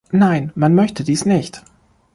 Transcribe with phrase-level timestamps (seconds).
[0.11, 1.61] Nein, man möchte dies nicht!